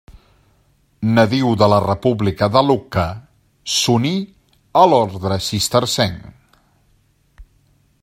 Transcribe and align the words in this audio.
Nadiu 1.17 1.51
de 1.63 1.67
la 1.73 1.77
república 1.83 2.49
de 2.57 2.65
Lucca, 2.69 3.05
s'uní 3.75 4.15
a 4.83 4.87
l'orde 4.93 5.39
cistercenc. 5.49 6.29